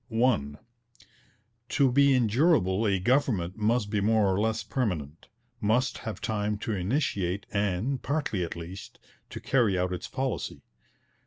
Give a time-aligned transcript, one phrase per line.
[0.07, 0.57] (1)
[1.69, 5.27] To be endurable a government must be more or less permanent,
[5.59, 8.97] must have time to initiate and, partly at least,
[9.29, 10.63] to carry out its policy.